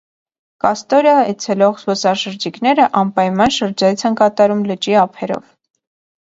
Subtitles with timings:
[0.63, 5.47] Կաստորիա այցելող զբոսաշրջիկները անպայման շրջայց են կատարում լճի ափերով։